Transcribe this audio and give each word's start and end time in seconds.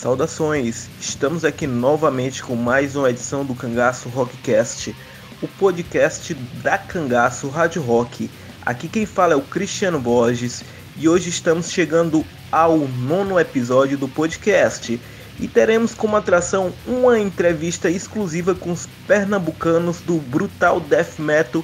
Saudações! 0.00 0.88
Estamos 0.98 1.44
aqui 1.44 1.66
novamente 1.66 2.42
com 2.42 2.56
mais 2.56 2.96
uma 2.96 3.10
edição 3.10 3.44
do 3.44 3.54
Cangaço 3.54 4.08
Rockcast, 4.08 4.96
o 5.42 5.46
podcast 5.46 6.32
da 6.62 6.78
Cangaço 6.78 7.50
Rádio 7.50 7.82
Rock. 7.82 8.30
Aqui 8.64 8.88
quem 8.88 9.04
fala 9.04 9.34
é 9.34 9.36
o 9.36 9.42
Cristiano 9.42 10.00
Borges 10.00 10.64
e 10.96 11.06
hoje 11.06 11.28
estamos 11.28 11.70
chegando 11.70 12.24
ao 12.50 12.78
nono 12.78 13.38
episódio 13.38 13.98
do 13.98 14.08
podcast 14.08 14.98
e 15.38 15.46
teremos 15.46 15.92
como 15.92 16.16
atração 16.16 16.72
uma 16.86 17.18
entrevista 17.18 17.90
exclusiva 17.90 18.54
com 18.54 18.72
os 18.72 18.88
pernambucanos 19.06 20.00
do 20.00 20.16
Brutal 20.16 20.80
Death 20.80 21.18
Metal 21.18 21.62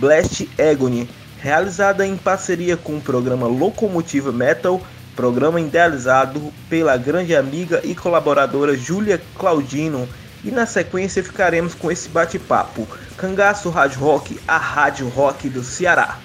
Blast 0.00 0.48
Agony, 0.58 1.08
realizada 1.38 2.04
em 2.04 2.16
parceria 2.16 2.76
com 2.76 2.96
o 2.96 3.00
programa 3.00 3.46
Locomotiva 3.46 4.32
Metal 4.32 4.82
programa 5.18 5.60
idealizado 5.60 6.54
pela 6.70 6.96
grande 6.96 7.34
amiga 7.34 7.80
e 7.82 7.92
colaboradora 7.92 8.76
Júlia 8.76 9.20
Claudino. 9.36 10.08
E 10.44 10.50
na 10.52 10.64
sequência 10.64 11.24
ficaremos 11.24 11.74
com 11.74 11.90
esse 11.90 12.08
bate-papo. 12.08 12.86
Cangaço 13.16 13.68
Rádio 13.68 13.98
Rock, 13.98 14.38
a 14.46 14.56
rádio 14.56 15.08
rock 15.08 15.48
do 15.48 15.64
Ceará. 15.64 16.18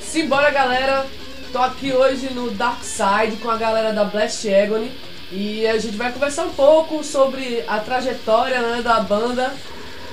Simbora 0.00 0.50
galera, 0.50 1.06
tô 1.52 1.58
aqui 1.58 1.92
hoje 1.92 2.34
no 2.34 2.50
Dark 2.50 2.82
Side 2.82 3.36
com 3.36 3.48
a 3.48 3.56
galera 3.56 3.92
da 3.92 4.02
Blast 4.02 4.44
Agony 4.52 4.90
e 5.30 5.64
a 5.64 5.78
gente 5.78 5.96
vai 5.96 6.10
conversar 6.10 6.46
um 6.46 6.52
pouco 6.52 7.04
sobre 7.04 7.62
a 7.68 7.78
trajetória 7.78 8.60
né, 8.60 8.82
da 8.82 8.98
banda 8.98 9.54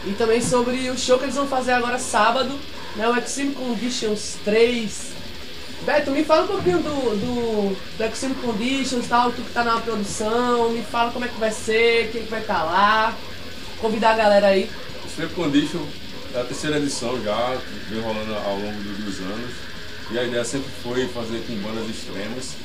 e 0.05 0.11
também 0.11 0.39
sobre 0.39 0.87
o 0.91 0.95
show 0.95 1.17
que 1.17 1.25
eles 1.25 1.35
vão 1.35 1.47
fazer 1.47 1.71
agora 1.71 1.97
sábado, 1.97 2.59
né, 2.95 3.07
o 3.07 3.17
Extreme 3.17 3.55
Conditions 3.55 4.37
3 4.45 5.12
Beto, 5.85 6.11
me 6.11 6.23
fala 6.23 6.43
um 6.43 6.47
pouquinho 6.47 6.79
do, 6.79 6.89
do, 6.89 7.77
do 7.97 8.03
Extreme 8.05 8.35
Conditions, 8.35 9.05
tal, 9.05 9.33
tu 9.33 9.41
que 9.41 9.51
tá 9.51 9.65
na 9.65 9.81
produção, 9.81 10.69
me 10.69 10.81
fala 10.81 11.11
como 11.11 11.25
é 11.25 11.27
que 11.27 11.37
vai 11.37 11.51
ser, 11.51 12.09
quem 12.09 12.23
que 12.23 12.29
vai 12.29 12.39
estar 12.39 12.59
tá 12.59 12.63
lá, 12.63 13.17
convidar 13.81 14.11
a 14.11 14.15
galera 14.15 14.47
aí. 14.47 14.71
Extreme 15.05 15.33
Condition 15.33 15.85
é 16.33 16.39
a 16.39 16.43
terceira 16.45 16.77
edição 16.77 17.21
já, 17.21 17.57
vem 17.89 17.99
rolando 17.99 18.33
ao 18.33 18.55
longo 18.55 18.81
dos 18.81 19.19
anos, 19.19 19.51
e 20.09 20.17
a 20.17 20.23
ideia 20.23 20.45
sempre 20.45 20.69
foi 20.81 21.05
fazer 21.09 21.43
com 21.45 21.53
bandas 21.55 21.89
extremas, 21.89 22.55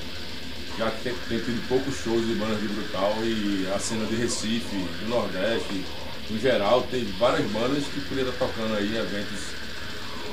já 0.79 0.89
que 0.89 1.03
tem, 1.03 1.15
tem 1.29 1.39
tido 1.41 1.69
poucos 1.69 1.97
shows 1.97 2.25
de 2.25 2.35
bandas 2.35 2.61
de 2.61 2.69
brutal 2.69 3.17
e 3.25 3.69
a 3.75 3.81
cena 3.81 4.07
de 4.07 4.15
Recife, 4.15 4.77
do 5.01 5.09
Nordeste, 5.09 5.85
no 6.31 6.39
geral, 6.39 6.87
tem 6.89 7.05
várias 7.19 7.51
bandas 7.51 7.83
que 7.83 8.01
poderiam 8.03 8.33
estar 8.33 8.47
tocando 8.47 8.77
aí 8.77 8.97
eventos 8.97 9.41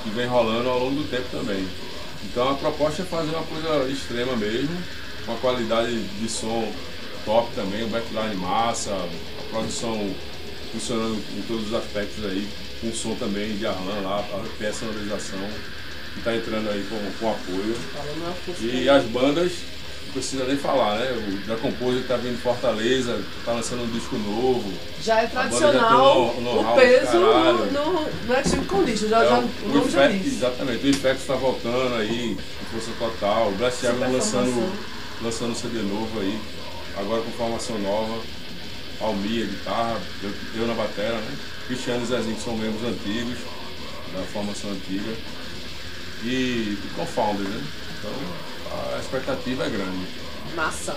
que 0.04 0.09
vem 0.12 0.28
rolando 0.28 0.70
ao 0.70 0.78
longo 0.78 1.02
do 1.02 1.09
tempo 1.09 1.26
também. 1.31 1.68
Então 2.26 2.50
a 2.50 2.56
proposta 2.56 3.02
é 3.02 3.06
fazer 3.06 3.36
uma 3.36 3.44
coisa 3.44 3.90
extrema 3.90 4.36
mesmo, 4.36 4.78
uma 5.28 5.38
qualidade 5.38 5.98
de 6.04 6.30
som 6.30 6.72
top 7.23 7.54
também, 7.56 7.84
o 7.84 7.88
backline 7.88 8.36
massa, 8.36 8.92
a 8.92 9.50
produção 9.50 10.14
funcionando 10.72 11.22
em 11.38 11.42
todos 11.44 11.68
os 11.68 11.73
aspectos 11.73 12.23
aí, 12.26 12.48
com 12.81 12.92
som 12.94 13.16
também 13.16 13.56
de 13.56 13.66
Arlan 13.66 14.02
lá, 14.02 14.20
a 14.20 14.58
personalização 14.58 15.40
que 16.14 16.20
está 16.20 16.36
entrando 16.36 16.70
aí 16.70 16.86
com, 16.90 16.98
com 17.20 17.31
apoio. 17.31 17.76
E 18.62 18.88
as 18.90 19.03
bandas 19.06 19.53
precisa 20.16 20.46
nem 20.46 20.56
falar, 20.56 20.98
né? 20.98 21.12
O 21.12 21.48
da 21.48 21.58
Compose 21.58 22.02
que 22.02 22.08
tá 22.08 22.16
vindo 22.16 22.42
Fortaleza, 22.42 23.22
tá 23.44 23.52
lançando 23.52 23.84
um 23.84 23.92
disco 23.92 24.16
novo. 24.18 24.72
Já 25.02 25.22
é 25.22 25.28
tradicional 25.28 26.34
no, 26.40 26.42
no 26.42 26.72
o 26.72 26.76
peso 26.76 27.20
no, 27.20 27.66
no, 27.66 28.10
no 28.26 28.34
Extreme 28.34 28.66
Condition, 28.66 29.10
já, 29.10 29.24
é, 29.24 29.28
já, 29.28 29.40
o, 29.40 29.68
nome 29.68 29.92
já 29.92 30.10
Exatamente, 30.10 30.86
o 30.86 30.90
Infecto 30.90 31.26
tá 31.28 31.36
voltando 31.36 31.96
aí, 31.96 32.38
com 32.60 32.80
força 32.80 32.92
total, 32.98 33.52
o 33.52 33.88
Arrow 33.88 34.14
lançando, 34.14 34.74
lançando 35.22 35.52
um 35.52 35.56
CD 35.56 35.80
novo 35.80 36.22
aí, 36.22 36.40
agora 36.98 37.22
com 37.22 37.32
formação 37.32 37.78
nova, 37.80 38.18
Almia, 39.02 39.46
guitarra, 39.46 40.00
eu, 40.24 40.32
eu 40.56 40.66
na 40.68 40.74
batera, 40.74 41.18
né? 41.18 41.38
Cristiano 41.68 42.04
e 42.04 42.06
Zezinho 42.06 42.36
que 42.38 42.42
são 42.42 42.56
membros 42.56 42.84
antigos, 42.84 43.38
da 44.14 44.22
formação 44.32 44.72
antiga. 44.72 45.12
E, 46.24 46.80
e 46.81 46.90
co-founders, 46.96 47.50
né? 47.50 47.62
Então, 48.00 48.12
a 48.96 49.00
expectativa 49.00 49.66
é 49.66 49.69
grande. 49.69 50.08
Massa. 50.56 50.96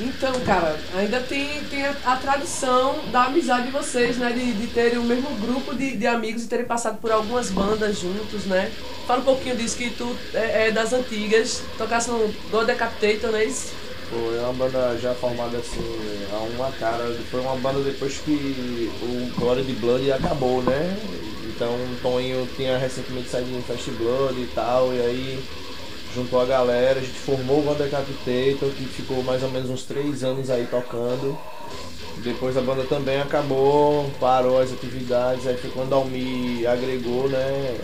Então, 0.00 0.32
cara, 0.40 0.78
ainda 0.96 1.20
tem, 1.20 1.62
tem 1.64 1.84
a, 1.84 1.94
a, 2.06 2.16
tradição 2.16 2.98
da 3.12 3.24
amizade 3.24 3.66
de 3.66 3.70
vocês, 3.70 4.16
né? 4.16 4.32
De, 4.32 4.52
de 4.52 4.66
terem 4.68 4.98
o 4.98 5.04
mesmo 5.04 5.30
grupo 5.36 5.74
de, 5.74 5.96
de 5.96 6.06
amigos 6.06 6.44
e 6.44 6.48
terem 6.48 6.64
passado 6.64 6.98
por 6.98 7.12
algumas 7.12 7.50
bandas 7.50 7.98
juntos, 7.98 8.44
né? 8.46 8.72
Fala 9.06 9.20
um 9.20 9.24
pouquinho 9.24 9.56
disso 9.56 9.76
que 9.76 9.90
tu 9.90 10.16
é, 10.32 10.68
é 10.68 10.70
das 10.70 10.92
antigas, 10.92 11.62
tocasse 11.76 12.10
no 12.10 12.34
God 12.50 12.66
Decapitator, 12.66 13.30
não 13.30 13.38
é 13.38 13.44
isso? 13.44 13.72
Foi 14.08 14.38
uma 14.40 14.52
banda 14.52 14.98
já 14.98 15.14
formada 15.14 15.56
assim 15.58 15.80
a 16.32 16.36
uma 16.38 16.70
cara. 16.72 17.14
Foi 17.30 17.40
uma 17.40 17.56
banda 17.56 17.80
depois 17.80 18.18
que 18.18 18.90
o 19.02 19.40
Glory 19.40 19.62
de 19.62 19.72
Blood 19.74 20.10
acabou, 20.12 20.62
né? 20.62 20.96
Então 21.54 21.72
o 21.74 21.96
Toninho 22.02 22.48
tinha 22.56 22.76
recentemente 22.76 23.28
saído 23.28 23.50
do 23.50 23.62
Fast 23.62 23.90
Blood 23.92 24.40
e 24.40 24.46
tal, 24.54 24.92
e 24.92 25.00
aí 25.00 25.44
juntou 26.14 26.40
a 26.40 26.44
galera, 26.44 27.00
a 27.00 27.02
gente 27.02 27.18
formou 27.18 27.58
o 27.58 27.62
Van 27.62 27.74
Decapitator, 27.74 28.70
que 28.70 28.84
ficou 28.84 29.22
mais 29.22 29.42
ou 29.42 29.50
menos 29.50 29.70
uns 29.70 29.84
três 29.84 30.22
anos 30.22 30.50
aí 30.50 30.66
tocando. 30.70 31.38
Depois 32.18 32.56
a 32.56 32.60
banda 32.60 32.84
também 32.84 33.20
acabou, 33.20 34.10
parou 34.20 34.60
as 34.60 34.72
atividades, 34.72 35.46
aí 35.46 35.56
foi 35.56 35.70
quando 35.70 35.92
a 35.92 35.96
Almi 35.96 36.66
agregou, 36.66 37.28
né? 37.28 37.76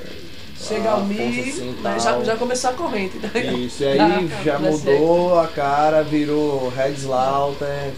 Chega 0.61 0.91
ao 0.91 1.05
Mi, 1.05 1.41
assim, 1.41 1.71
né, 1.83 1.99
já, 2.01 2.23
já 2.25 2.37
começou 2.37 2.71
a 2.71 2.73
corrente. 2.73 3.17
Né? 3.19 3.47
Isso, 3.55 3.85
e 3.85 3.87
aí 3.87 4.31
já 4.45 4.59
mudou 4.59 5.39
a 5.39 5.47
cara, 5.47 6.03
virou 6.03 6.69
Red 6.71 6.95
Slaughter. 6.95 7.93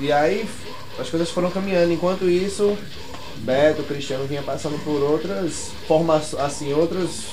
E 0.00 0.10
aí 0.10 0.48
as 0.98 1.10
coisas 1.10 1.30
foram 1.30 1.50
caminhando. 1.50 1.92
Enquanto 1.92 2.28
isso, 2.28 2.76
Beto, 3.36 3.82
Cristiano 3.82 4.24
vinha 4.24 4.42
passando 4.42 4.82
por 4.82 5.02
outras 5.02 5.70
formações, 5.86 6.42
assim, 6.42 6.72
outras 6.72 7.26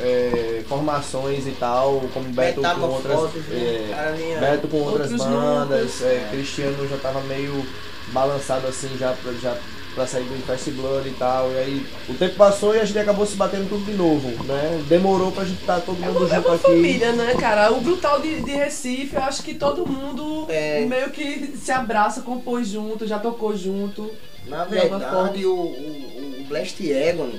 é, 0.00 0.62
formações 0.68 1.46
e 1.46 1.52
tal, 1.52 2.02
como 2.12 2.28
Beto 2.30 2.60
com 2.60 2.80
outras, 2.86 3.34
né? 3.48 3.90
é, 3.90 4.38
Beto 4.40 4.68
com 4.68 4.78
outras 4.78 5.12
bandas, 5.12 6.02
é, 6.02 6.28
Cristiano 6.30 6.88
já 6.88 6.96
tava 6.98 7.20
meio 7.22 7.66
balançado 8.12 8.66
assim 8.66 8.88
já 8.98 9.12
pra, 9.12 9.32
já 9.34 9.56
pra 9.94 10.06
sair 10.06 10.24
do 10.24 10.36
Infest 10.36 10.70
Blood 10.70 11.08
e 11.08 11.12
tal. 11.12 11.50
E 11.50 11.58
aí 11.58 11.86
o 12.08 12.14
tempo 12.14 12.36
passou 12.36 12.74
e 12.74 12.80
a 12.80 12.84
gente 12.84 12.98
acabou 12.98 13.26
se 13.26 13.36
batendo 13.36 13.68
tudo 13.68 13.84
de 13.84 13.92
novo, 13.92 14.44
né? 14.44 14.82
Demorou 14.88 15.32
pra 15.32 15.44
gente 15.44 15.60
estar 15.60 15.76
tá 15.76 15.80
todo 15.80 15.96
mundo 15.96 16.06
é 16.06 16.10
uma, 16.10 16.20
junto 16.20 16.34
é 16.34 16.38
uma 16.38 16.54
aqui. 16.54 16.62
família, 16.62 17.12
né, 17.12 17.34
cara? 17.34 17.72
O 17.72 17.80
Brutal 17.80 18.20
de, 18.20 18.40
de 18.40 18.52
Recife, 18.52 19.16
eu 19.16 19.22
acho 19.22 19.42
que 19.42 19.54
todo 19.54 19.86
mundo 19.86 20.46
é. 20.48 20.84
meio 20.86 21.10
que 21.10 21.54
se 21.56 21.72
abraça, 21.72 22.20
compôs 22.20 22.68
junto, 22.68 23.06
já 23.06 23.18
tocou 23.18 23.56
junto. 23.56 24.10
Na 24.46 24.64
verdade, 24.64 25.44
o, 25.44 25.54
o, 25.54 26.40
o 26.40 26.44
Blast 26.48 26.80
Egon 26.80 27.32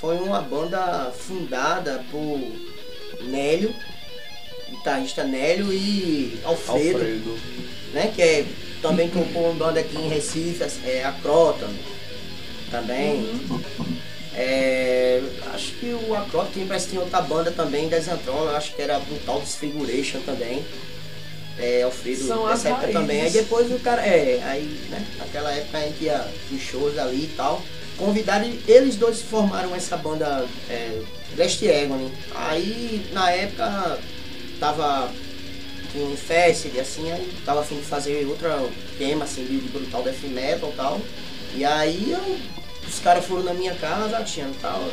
foi 0.00 0.16
uma 0.18 0.40
banda 0.40 1.12
fundada 1.16 2.04
por 2.10 2.40
Nélio, 3.22 3.74
guitarrista 4.70 5.24
Nélio 5.24 5.72
e 5.72 6.40
Alfredo, 6.44 6.98
Alfredo. 6.98 7.38
né? 7.92 8.12
Que 8.14 8.22
é, 8.22 8.46
também 8.82 9.08
compôs 9.08 9.46
uma 9.46 9.54
banda 9.54 9.80
aqui 9.80 9.96
em 9.96 10.08
Recife, 10.08 10.62
é 10.86 11.04
a 11.04 11.12
Crota 11.12 11.68
também. 12.70 13.40
É, 14.36 15.22
acho 15.54 15.72
que 15.74 15.92
o 16.08 16.14
Acróton 16.14 16.50
tinha, 16.52 16.66
parece 16.66 16.86
que 16.86 16.90
tinha 16.92 17.02
outra 17.02 17.20
banda 17.20 17.52
também, 17.52 17.88
Desantron, 17.88 18.48
acho 18.48 18.74
que 18.74 18.82
era 18.82 18.98
Brutal 18.98 19.40
Disfiguration 19.40 20.20
também. 20.22 20.64
É, 21.56 21.82
Alfredo 21.82 22.26
São 22.26 22.48
nessa 22.48 22.68
época 22.68 22.86
raízes. 22.86 23.00
também. 23.00 23.22
Aí 23.22 23.30
depois 23.30 23.70
o 23.70 23.78
cara, 23.78 24.04
é, 24.04 24.42
aí, 24.42 24.64
né, 24.90 25.06
naquela 25.18 25.52
época 25.52 25.78
a 25.78 25.82
gente 25.82 26.02
ia 26.02 26.26
nos 26.50 26.60
shows 26.60 26.98
ali 26.98 27.24
e 27.24 27.34
tal 27.36 27.62
convidaram, 27.96 28.50
eles 28.66 28.96
dois 28.96 29.22
formaram 29.22 29.74
essa 29.74 29.96
banda 29.96 30.46
é, 30.68 31.00
Last 31.36 31.68
Agony. 31.68 32.12
Aí 32.34 33.06
na 33.12 33.30
época 33.30 33.98
tava 34.58 35.10
tinha 35.92 36.06
um 36.06 36.16
festival 36.16 36.80
assim, 36.80 37.12
aí 37.12 37.32
tava 37.44 37.60
afim 37.60 37.76
de 37.76 37.82
fazer 37.84 38.26
outro 38.26 38.48
tema 38.98 39.24
assim 39.24 39.44
de, 39.44 39.58
brutal 39.68 40.02
death 40.02 40.22
metal 40.24 40.70
e 40.70 40.76
tal. 40.76 41.00
E 41.54 41.64
aí 41.64 42.10
eu, 42.10 42.36
os 42.86 42.98
caras 42.98 43.24
foram 43.24 43.44
na 43.44 43.54
minha 43.54 43.74
casa, 43.76 44.22
tinha 44.24 44.50
tal. 44.60 44.88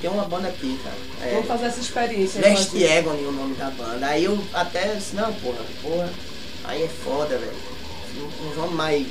Tem 0.00 0.10
uma 0.10 0.24
banda 0.24 0.48
aqui, 0.48 0.78
cara. 0.82 1.30
É, 1.30 1.34
Vamos 1.34 1.48
fazer 1.48 1.66
essa 1.66 1.80
experiência. 1.80 2.40
Last 2.40 2.86
Agony 2.86 3.24
o 3.24 3.32
nome 3.32 3.54
da 3.56 3.70
banda. 3.70 4.06
Aí 4.06 4.24
eu 4.24 4.42
até 4.52 4.94
disse, 4.94 5.14
não, 5.14 5.32
porra, 5.34 5.64
porra, 5.82 6.10
aí 6.64 6.82
é 6.82 6.88
foda, 6.88 7.38
velho. 7.38 7.52
Não, 8.16 8.46
não 8.46 8.54
vamos 8.54 8.74
mais 8.74 9.06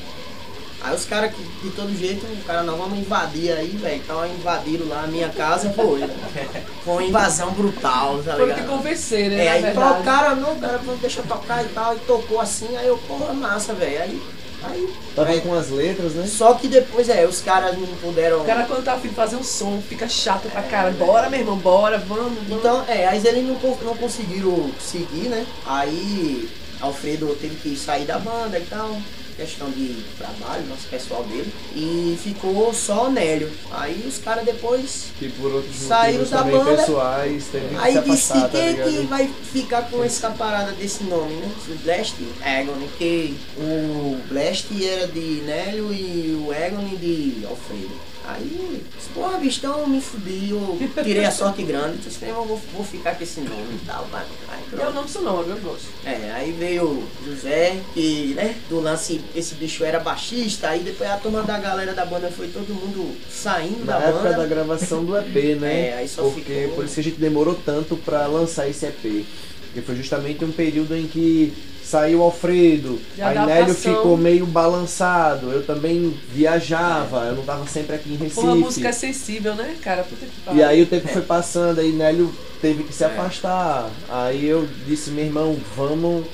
Aí 0.83 0.93
os 0.93 1.05
caras 1.05 1.33
que 1.33 1.41
de 1.41 1.71
todo 1.73 1.97
jeito, 1.97 2.25
o 2.25 2.43
cara 2.43 2.61
não, 2.61 2.77
vamos 2.77 2.99
invadir 2.99 3.53
aí, 3.53 3.69
velho. 3.69 3.95
Então 3.95 4.27
invadiram 4.27 4.89
lá 4.89 5.03
a 5.03 5.07
minha 5.07 5.29
casa, 5.29 5.69
foi. 5.69 6.03
Foi 6.83 6.93
uma 6.95 7.03
invasão 7.03 7.51
brutal, 7.51 8.21
tá 8.21 8.35
ligado? 8.35 8.37
Foi 8.37 8.53
te 8.53 8.69
convencer, 8.69 9.29
né? 9.29 9.45
É, 9.45 9.51
aí 9.51 9.63
o 9.71 10.03
cara, 10.03 10.35
não, 10.35 10.51
o 10.51 10.59
cara 10.59 10.81
deixa 10.99 11.21
eu 11.21 11.25
tocar 11.25 11.63
e 11.63 11.69
tal, 11.69 11.95
e 11.95 11.99
tocou 11.99 12.41
assim, 12.41 12.75
aí 12.75 12.87
eu, 12.87 12.97
porra, 13.07 13.33
massa, 13.33 13.73
velho. 13.73 14.01
Aí. 14.01 14.21
Aí, 14.65 14.93
Tava 15.15 15.29
aí, 15.29 15.41
com 15.41 15.53
as 15.53 15.69
letras, 15.69 16.13
né? 16.13 16.25
Só 16.25 16.53
que 16.53 16.67
depois, 16.67 17.07
é, 17.07 17.25
os 17.25 17.41
caras 17.41 17.77
não 17.77 17.87
puderam. 17.87 18.41
O 18.41 18.45
cara 18.45 18.65
quando 18.65 18.83
tá 18.83 18.93
afim 18.93 19.09
de 19.09 19.15
fazer 19.15 19.35
um 19.37 19.43
som, 19.43 19.81
fica 19.87 20.07
chato 20.07 20.49
pra 20.49 20.61
cara. 20.63 20.91
Bora, 20.91 21.29
meu 21.29 21.39
irmão, 21.39 21.57
bora, 21.57 21.97
vamos, 21.97 22.33
vamos. 22.33 22.49
Então, 22.49 22.83
é, 22.87 23.07
aí 23.07 23.25
eles 23.25 23.45
não, 23.45 23.57
não 23.81 23.95
conseguiram 23.97 24.69
seguir, 24.79 25.29
né? 25.29 25.45
Aí 25.65 26.49
Alfredo 26.81 27.35
teve 27.39 27.55
que 27.55 27.77
sair 27.77 28.05
da 28.05 28.17
banda 28.17 28.57
e 28.57 28.65
tal 28.65 28.97
questão 29.35 29.69
de 29.69 30.03
trabalho, 30.17 30.65
nosso 30.67 30.87
pessoal 30.87 31.23
dele. 31.23 31.51
E 31.75 32.17
ficou 32.21 32.73
só 32.73 33.09
Nélio. 33.09 33.51
Aí 33.71 34.05
os 34.07 34.17
caras 34.17 34.45
depois 34.45 35.07
que 35.19 35.29
por 35.29 35.51
outros 35.51 35.75
saíram 35.75 36.25
da 36.25 36.43
banda. 36.43 36.75
pessoais, 36.77 37.45
teve 37.51 37.67
que 37.69 37.75
aí 37.75 37.93
se 37.93 38.01
disse 38.01 38.33
afastar, 38.33 38.49
quem 38.49 38.75
tá 38.75 38.83
que 38.83 39.05
vai 39.07 39.31
ficar 39.51 39.81
com 39.89 40.03
essa 40.03 40.29
parada 40.31 40.71
desse 40.73 41.03
nome, 41.03 41.33
né? 41.35 41.51
O 41.67 41.75
Blast 41.83 42.15
Egon, 42.45 42.87
que 42.97 43.37
o 43.57 44.17
Blast 44.29 44.67
era 44.85 45.07
de 45.07 45.41
Nélio 45.45 45.93
e 45.93 46.35
o 46.45 46.53
Egon 46.53 46.87
de 46.95 47.45
Alfredo. 47.45 48.13
Aí, 48.25 48.81
porra, 49.13 49.37
bicho, 49.37 49.59
então 49.59 49.85
me 49.87 50.01
fudi, 50.01 50.49
eu 50.49 50.77
tirei 51.03 51.25
a 51.25 51.31
sorte 51.31 51.63
grande, 51.63 51.97
disse, 51.97 52.25
eu 52.25 52.43
vou, 52.45 52.59
vou 52.73 52.83
ficar 52.85 53.15
com 53.15 53.23
esse 53.23 53.41
nome 53.41 53.79
e 53.81 53.85
tal, 53.85 54.05
vai. 54.11 54.23
Aí, 54.49 54.63
Eu 54.71 54.91
não 54.93 55.07
sou 55.07 55.21
não, 55.21 55.41
eu 55.41 55.57
gosto. 55.57 55.85
É, 56.05 56.31
aí 56.35 56.51
veio 56.51 56.83
o 56.85 57.07
José, 57.25 57.77
que, 57.93 58.33
né, 58.35 58.55
do 58.69 58.79
lance, 58.79 59.21
esse 59.35 59.55
bicho 59.55 59.83
era 59.83 59.99
baixista, 59.99 60.69
aí 60.69 60.79
depois 60.79 61.09
a 61.09 61.17
turma 61.17 61.43
da 61.43 61.57
galera 61.59 61.93
da 61.93 62.05
banda 62.05 62.31
foi 62.31 62.47
todo 62.47 62.73
mundo 62.73 63.15
saindo 63.29 63.85
Na 63.85 63.99
da 63.99 64.05
época 64.05 64.23
banda. 64.23 64.37
da 64.37 64.45
gravação 64.47 65.03
do 65.05 65.17
EP, 65.17 65.59
né? 65.59 65.73
É, 65.93 65.97
aí 65.97 66.07
só 66.07 66.23
Porque 66.23 66.53
ficou- 66.53 66.75
por 66.75 66.85
isso 66.85 66.93
que 66.95 66.99
a 66.99 67.03
gente 67.03 67.19
demorou 67.19 67.55
tanto 67.65 67.95
pra 67.97 68.25
lançar 68.27 68.67
esse 68.69 68.85
EP. 68.85 69.25
Porque 69.73 69.81
foi 69.81 69.95
justamente 69.95 70.45
um 70.45 70.51
período 70.51 70.95
em 70.95 71.07
que 71.07 71.51
saiu 71.83 72.21
Alfredo, 72.21 72.99
De 73.15 73.21
aí 73.23 73.35
adaptação. 73.35 73.55
Nélio 73.61 73.73
ficou 73.73 74.15
meio 74.15 74.45
balançado, 74.45 75.51
eu 75.51 75.65
também 75.65 76.13
viajava, 76.31 77.25
eu 77.25 77.35
não 77.35 77.43
tava 77.43 77.67
sempre 77.67 77.95
aqui 77.95 78.13
em 78.13 78.15
Recife. 78.15 78.41
Pô, 78.41 78.49
a 78.51 78.55
música 78.55 78.89
é 78.89 78.91
sensível, 78.91 79.55
né, 79.55 79.75
cara? 79.81 80.03
Puta 80.03 80.25
que 80.25 80.41
pariu. 80.45 80.59
E 80.59 80.63
aí 80.63 80.81
o 80.83 80.85
tempo 80.85 81.07
foi 81.07 81.21
passando, 81.23 81.79
aí 81.79 81.91
Nélio 81.91 82.31
teve 82.61 82.83
que 82.83 82.93
se 82.93 83.03
É. 83.03 83.07
afastar. 83.07 83.89
Aí 84.07 84.45
eu 84.45 84.67
disse, 84.87 85.09
meu 85.09 85.25
irmão, 85.25 85.57
vamos 85.75 86.25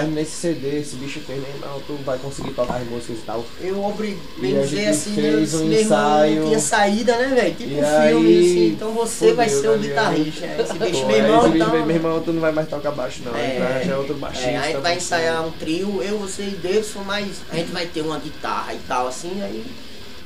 terminar 0.00 0.20
esse 0.22 0.32
CD, 0.32 0.80
esse 0.80 0.96
bicho 0.96 1.20
fez, 1.20 1.40
meu 1.40 1.48
irmão, 1.48 1.82
tu 1.86 1.94
vai 2.04 2.18
conseguir 2.18 2.50
tocar 2.52 2.76
as 2.76 2.86
músicas 2.88 3.18
e 3.18 3.22
tal. 3.22 3.44
Eu 3.60 3.84
obriguei 3.84 4.58
a 4.58 4.62
dizer 4.62 4.86
assim, 4.88 5.14
fez 5.14 5.52
meu, 5.54 5.62
um 5.62 5.72
ensaio. 5.72 6.40
não 6.40 6.46
tinha 6.48 6.58
saída, 6.58 7.16
né, 7.16 7.34
velho? 7.34 7.54
Tipo 7.54 7.70
E 7.70 7.74
um 7.74 7.76
filme, 7.76 7.86
aí, 8.28 8.38
assim, 8.50 8.68
então 8.68 8.90
você 8.92 9.32
vai 9.32 9.48
ser 9.48 9.68
o 9.68 9.76
ligado? 9.76 10.14
guitarrista. 10.14 10.46
Esse 10.62 10.74
Pô, 10.74 10.84
bicho, 10.84 10.98
aí 10.98 11.06
meu 11.06 11.16
irmão, 11.16 11.40
esse 11.40 11.48
bicho, 11.50 11.64
então... 11.66 11.86
meu 11.86 11.96
irmão, 11.96 12.20
tu 12.22 12.32
não 12.32 12.40
vai 12.40 12.52
mais 12.52 12.68
tocar 12.68 12.90
baixo 12.92 13.22
não, 13.24 13.34
É. 13.34 13.56
é, 13.56 13.82
já 13.86 13.92
é 13.92 13.96
outro 13.96 14.14
baixista. 14.14 14.48
É, 14.50 14.56
a 14.56 14.62
gente 14.66 14.80
vai 14.80 14.96
ensaiar 14.96 15.46
um 15.46 15.50
trio, 15.52 16.02
eu, 16.02 16.18
você 16.18 16.42
e 16.42 16.50
Davidson, 16.62 17.02
mas 17.04 17.28
a 17.50 17.56
gente 17.56 17.72
vai 17.72 17.86
ter 17.86 18.02
uma 18.02 18.18
guitarra 18.18 18.74
e 18.74 18.78
tal, 18.86 19.08
assim, 19.08 19.42
aí. 19.42 19.64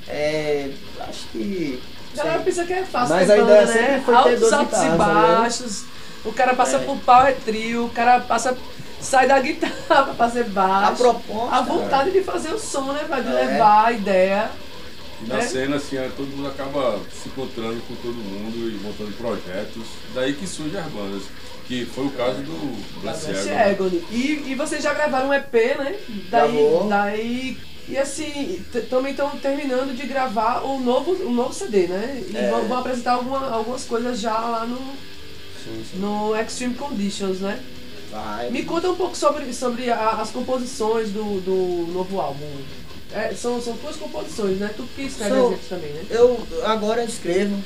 É. 0.09 0.71
Acho 1.09 1.27
que. 1.33 1.81
A 2.13 2.17
galera 2.25 2.41
pensa 2.41 2.65
que 2.65 2.73
é 2.73 2.85
fácil 2.85 3.15
Mas 3.15 3.27
ter 3.29 3.33
a 3.35 3.37
banda, 3.45 3.63
ideia 3.63 3.83
né? 3.89 4.05
altos, 4.09 4.53
altos 4.53 4.79
e 4.79 4.83
guitarras, 4.83 4.89
né? 4.91 4.97
baixos. 4.97 5.85
O 6.25 6.33
cara 6.33 6.55
passa 6.55 6.77
É. 6.77 6.79
por 6.81 6.97
power 6.99 7.37
trio, 7.45 7.85
o 7.87 7.91
cara 7.91 8.21
passa. 8.21 8.57
Sai 9.01 9.27
da 9.27 9.41
guitarra 9.41 10.05
pra 10.05 10.15
fazer 10.15 10.43
A 10.43 10.49
baixo. 10.49 10.97
proposta. 11.03 11.57
A 11.57 11.61
vontade 11.63 12.11
de 12.11 12.23
fazer 12.23 12.53
o 12.53 12.59
som, 12.59 12.93
né? 12.93 13.05
Vai 13.09 13.23
de 13.23 13.29
É. 13.29 13.33
levar 13.33 13.87
a 13.87 13.93
ideia. 13.93 14.51
E 15.23 15.29
na 15.29 15.39
É. 15.39 15.41
cena, 15.43 15.77
assim, 15.77 15.97
é, 15.97 16.09
todo 16.17 16.29
mundo 16.29 16.49
acaba 16.49 16.99
se 17.13 17.29
encontrando 17.29 17.81
com 17.89 17.95
todo 17.97 18.15
mundo 18.15 18.71
e 18.71 18.75
montando 18.83 19.13
projetos. 19.17 19.85
Daí 20.15 20.35
que 20.35 20.47
surgem 20.47 20.79
as 20.81 20.87
bandas. 20.87 21.23
Que 21.67 21.85
foi 21.87 22.07
o 22.07 22.11
caso 22.11 22.43
do 22.43 22.53
Egon. 23.05 23.71
Agony. 23.71 24.05
E, 24.11 24.45
e 24.49 24.55
vocês 24.57 24.83
já 24.83 24.93
gravaram 24.93 25.29
um 25.29 25.35
EP, 25.35 25.53
né? 25.79 25.95
Daí. 26.09 26.53
Gravou. 26.53 26.89
daí 26.89 27.57
e 27.89 27.97
assim, 27.97 28.65
também 28.89 29.13
estão 29.13 29.31
terminando 29.31 29.97
de 29.97 30.05
gravar 30.07 30.63
o 30.65 30.81
novo, 30.81 31.13
o 31.25 31.31
novo 31.33 31.53
CD, 31.55 31.87
né? 31.87 32.23
E 32.29 32.37
É. 32.37 32.51
vão, 32.51 32.67
vão 32.69 32.79
apresentar 32.79 33.13
alguma, 33.13 33.51
algumas 33.51 33.85
coisas 33.85 34.21
já 34.21 34.37
lá 34.39 34.65
no, 34.67 34.79
Sim, 35.65 35.85
sim. 35.93 35.99
no 35.99 36.35
Extreme 36.37 36.75
Conditions, 36.75 37.39
né? 37.41 37.59
Vai. 38.11 38.51
Me 38.51 38.65
conta 38.65 38.91
um 38.91 38.97
pouco 38.97 39.17
sobre, 39.17 39.53
sobre 39.53 39.91
a- 39.91 40.11
as 40.21 40.31
composições 40.31 41.11
do, 41.11 41.41
do 41.41 41.93
novo 41.93 42.21
álbum. 42.21 42.47
É, 43.13 43.33
são, 43.35 43.61
são 43.61 43.75
duas 43.77 43.97
composições, 43.97 44.59
né? 44.59 44.71
Tu 44.77 44.83
que 44.95 45.03
escreve 45.03 45.35
São- 45.35 45.59
também, 45.69 45.93
né? 45.93 46.05
Eu 46.11 46.39
agora 46.65 47.05
escrevo 47.05 47.57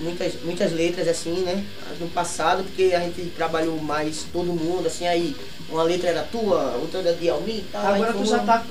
muitas, 0.00 0.34
muitas 0.42 0.72
letras 0.72 1.08
assim, 1.08 1.40
né? 1.40 1.64
No 2.00 2.08
passado, 2.08 2.64
porque 2.64 2.94
a 2.94 3.00
gente 3.00 3.22
trabalhou 3.36 3.76
mais 3.78 4.24
todo 4.32 4.46
mundo, 4.46 4.86
assim, 4.86 5.06
aí 5.06 5.34
uma 5.68 5.82
letra 5.82 6.10
era 6.10 6.22
tua, 6.22 6.76
outra 6.80 7.00
era 7.00 7.12
de 7.14 7.28
Almi 7.28 7.58
e 7.58 7.64
tal. 7.72 7.86
Agora 7.94 8.12
tu 8.12 8.24
já 8.24 8.38
tá. 8.40 8.64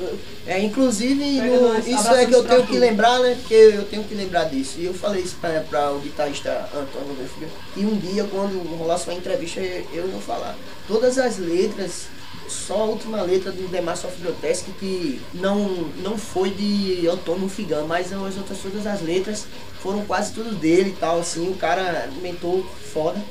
É, 0.45 0.59
inclusive, 0.59 1.41
no- 1.41 1.77
isso 1.79 2.07
é 2.09 2.25
que 2.25 2.35
eu 2.35 2.43
tenho 2.43 2.67
que 2.67 2.77
lembrar, 2.77 3.19
né? 3.19 3.35
Porque 3.39 3.53
eu 3.53 3.85
tenho 3.85 4.03
que 4.03 4.13
lembrar 4.13 4.45
disso. 4.45 4.75
E 4.79 4.85
eu 4.85 4.93
falei 4.93 5.21
isso 5.23 5.35
pra, 5.41 5.61
pra 5.61 5.91
o 5.91 5.99
guitarrista 5.99 6.69
Antônio 6.73 7.15
Wolfgang. 7.15 7.51
E 7.75 7.85
um 7.85 7.97
dia, 7.97 8.23
quando 8.25 8.57
rolasse 8.77 9.07
uma 9.09 9.15
entrevista, 9.17 9.59
eu 9.59 10.07
vou 10.07 10.21
falar. 10.21 10.55
Todas 10.87 11.17
as 11.17 11.37
letras, 11.37 12.07
só 12.47 12.81
a 12.81 12.85
última 12.85 13.21
letra 13.21 13.51
do 13.51 13.63
of 13.63 14.21
Grotesque 14.21 14.71
que 14.79 15.21
não, 15.33 15.57
não 16.03 16.17
foi 16.17 16.49
de 16.51 17.07
Antônio 17.07 17.49
Figan, 17.49 17.85
mas 17.85 18.11
as 18.13 18.37
outras 18.37 18.59
todas 18.59 18.85
as 18.85 19.01
letras 19.01 19.45
foram 19.83 20.05
quase 20.05 20.33
tudo 20.33 20.55
dele 20.55 20.91
e 20.91 20.99
tal, 20.99 21.19
assim. 21.19 21.51
O 21.51 21.55
cara 21.55 22.09
mentor 22.21 22.63
foda. 22.93 23.21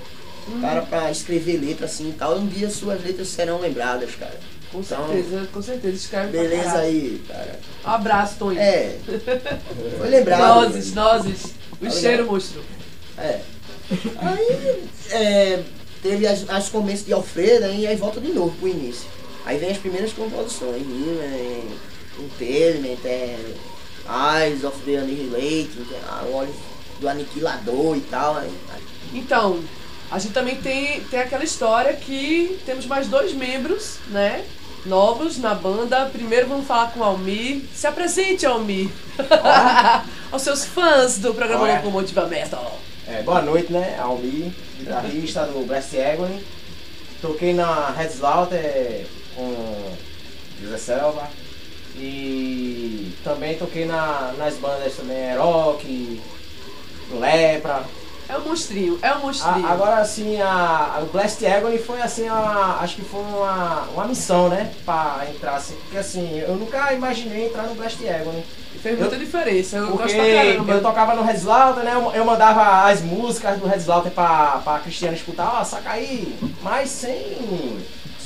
Cara 0.60 0.82
pra 0.82 1.10
escrever 1.10 1.58
letra 1.58 1.87
assim 1.87 2.10
e 2.10 2.12
tal. 2.12 2.37
Um 2.37 2.46
dia 2.46 2.69
suas 2.69 3.02
letras 3.02 3.28
serão 3.28 3.60
lembradas, 3.60 4.14
cara. 4.16 4.38
Com 4.70 4.81
Então, 4.81 5.06
certeza, 5.08 5.49
com 5.52 5.62
certeza. 5.62 5.94
Escreve 5.96 6.32
Beleza 6.32 6.78
aí, 6.78 7.22
cara. 7.28 7.60
Um 7.84 7.88
abraço, 7.88 8.37
Tony. 8.38 8.58
É. 8.58 8.99
Foi 9.99 10.08
lembrado. 10.08 10.40
Nozes, 10.40 10.94
nozes. 10.94 11.44
O 11.81 11.84
Tá 11.84 11.90
cheiro, 11.90 12.26
monstro. 12.26 12.62
É. 13.16 13.40
Aí 14.16 14.84
é, 15.10 15.62
teve 16.02 16.26
as, 16.26 16.48
as 16.48 16.69
começos 16.69 17.06
de 17.06 17.12
Alfredo 17.12 17.66
né, 17.66 17.75
e 17.76 17.87
aí 17.87 17.96
volta 17.96 18.20
de 18.20 18.32
novo 18.32 18.55
pro 18.58 18.69
início. 18.69 19.06
Aí 19.44 19.58
vem 19.58 19.70
as 19.70 19.78
primeiras 19.78 20.12
composições, 20.12 20.82
né? 20.87 21.62
Intelement, 22.19 22.98
é, 23.05 23.38
Eyes 24.08 24.64
of 24.64 24.78
the 24.84 24.96
Annihilating, 24.96 25.84
que 25.88 25.94
é 25.94 26.00
a 26.08 26.25
olhos 26.32 26.56
do 27.00 27.08
aniquilador 27.08 27.96
e 27.96 28.00
tal. 28.00 28.37
Aí, 28.37 28.50
aí, 28.75 28.82
Então, 29.14 29.60
a 30.10 30.19
gente 30.19 30.32
também 30.32 30.56
tem, 30.56 31.00
tem 31.04 31.20
aquela 31.20 31.44
história 31.44 31.93
que 31.94 32.58
temos 32.64 32.87
mais 32.87 33.08
dois 33.08 33.32
membros, 33.32 33.99
né? 34.08 34.44
Novos 34.84 35.38
na 35.38 35.54
banda. 35.54 36.06
Primeiro 36.06 36.49
vamos 36.49 36.66
falar 36.66 36.93
com 36.93 37.00
o 37.00 37.04
Almir. 37.04 37.62
Se 37.75 37.87
apresente, 37.87 38.44
Almir. 38.44 38.90
Aos 40.31 40.43
seus 40.43 40.64
fãs 40.64 41.19
do 41.19 41.34
programa 41.34 41.64
Olha. 41.64 41.76
Locomotiva 41.76 42.26
Metal. 42.26 42.81
É, 43.06 43.22
boa 43.22 43.43
noite, 43.43 43.72
né? 43.72 43.98
Almi, 44.00 44.55
guitarrista 44.78 45.44
do 45.46 45.66
Blast 45.66 45.98
Agony. 45.98 46.44
Toquei 47.20 47.52
na 47.52 47.90
Red 47.90 48.08
Slaughter 48.08 49.06
com 49.34 49.96
José 50.60 50.78
Selva. 50.78 51.28
E 51.96 53.12
também 53.22 53.56
toquei 53.56 53.84
na, 53.84 54.32
nas 54.38 54.55
bandas 54.56 54.94
também, 54.96 55.36
Rock, 55.36 56.20
Lepra. 57.12 57.82
É 58.28 58.38
um 58.38 58.43
monstrinho, 58.48 58.98
é 59.02 59.10
um 59.10 59.14
A- 59.14 59.19
monstrinho. 59.19 59.67
agora 59.67 59.96
assim, 59.96 60.40
a, 60.40 60.94
a- 60.96 61.00
o 61.02 61.06
Blast 61.06 61.44
Agony 61.44 61.76
foi 61.78 62.00
assim, 62.00 62.26
a- 62.28 62.78
acho 62.81 62.96
que 62.96 63.02
foi 63.02 63.20
uma, 63.20 63.82
uma 63.94 64.05
missão, 64.06 64.48
né? 64.48 64.70
Pra 64.86 65.26
entrar 65.28 65.56
assim. 65.56 65.74
Porque 65.82 65.98
assim, 65.98 66.38
eu 66.38 66.55
nunca 66.56 66.93
imaginei 66.94 67.46
entrar 67.46 67.64
no 67.64 67.74
Blast 67.74 67.98
Agony. 68.08 68.43
Fez 68.82 68.98
muita 68.98 69.17
diferença. 69.19 69.76
Eu 69.76 69.88
Porque 70.56 70.70
eu 70.72 70.81
tocava 70.82 71.14
no 71.14 71.22
Red 71.22 71.34
Slaughter, 71.34 71.84
né? 71.84 71.93
Eu, 71.94 72.10
eu 72.12 72.24
mandava 72.24 72.88
as 72.90 73.02
músicas 73.02 73.58
do 73.60 73.67
Red 73.67 73.76
Slaughter 73.78 74.10
pra, 74.12 74.60
pra 74.64 74.78
Cristiano 74.78 75.14
escutar, 75.14 75.58
ó, 75.60 75.64
saca 75.64 75.90
aí, 75.90 76.34
mas 76.62 76.88
sem. 76.88 77.78